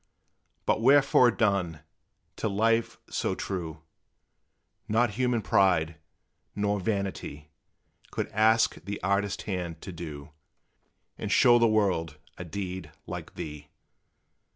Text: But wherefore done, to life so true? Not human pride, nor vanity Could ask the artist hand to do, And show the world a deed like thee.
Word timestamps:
But 0.65 0.81
wherefore 0.81 1.29
done, 1.29 1.81
to 2.37 2.49
life 2.49 2.97
so 3.07 3.35
true? 3.35 3.83
Not 4.87 5.11
human 5.11 5.43
pride, 5.43 5.97
nor 6.55 6.79
vanity 6.79 7.51
Could 8.09 8.27
ask 8.29 8.83
the 8.83 8.99
artist 9.03 9.43
hand 9.43 9.79
to 9.83 9.91
do, 9.91 10.31
And 11.19 11.31
show 11.31 11.59
the 11.59 11.67
world 11.67 12.17
a 12.39 12.43
deed 12.43 12.89
like 13.05 13.35
thee. 13.35 13.67